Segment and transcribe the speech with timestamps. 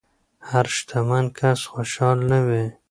[0.49, 2.63] هر شتمن کس خوشحال نه وي.